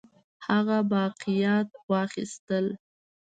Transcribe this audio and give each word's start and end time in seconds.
هغه 0.47 0.77
باقیات 0.93 1.69
واخیستل. 1.91 2.65